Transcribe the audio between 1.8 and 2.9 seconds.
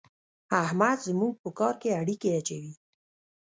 کې اړېکی اچوي.